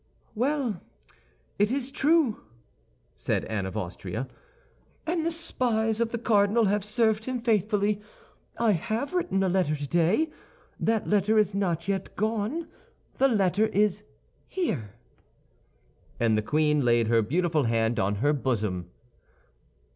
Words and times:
"Well, 0.33 0.81
it 1.59 1.69
is 1.71 1.91
true!" 1.91 2.41
said 3.15 3.45
Anne 3.45 3.67
of 3.67 3.77
Austria; 3.77 4.27
"and 5.05 5.23
the 5.23 5.31
spies 5.31 6.01
of 6.01 6.09
the 6.09 6.17
cardinal 6.17 6.65
have 6.65 6.83
served 6.83 7.25
him 7.25 7.39
faithfully. 7.39 8.01
I 8.57 8.71
have 8.71 9.13
written 9.13 9.43
a 9.43 9.47
letter 9.47 9.75
today; 9.75 10.31
that 10.79 11.07
letter 11.07 11.37
is 11.37 11.53
not 11.53 11.87
yet 11.87 12.15
gone. 12.15 12.67
The 13.19 13.27
letter 13.27 13.67
is 13.67 14.01
here." 14.47 14.95
And 16.19 16.35
the 16.35 16.41
queen 16.41 16.83
laid 16.83 17.07
her 17.07 17.21
beautiful 17.21 17.65
hand 17.65 17.99
on 17.99 18.15
her 18.25 18.33
bosom. 18.33 18.89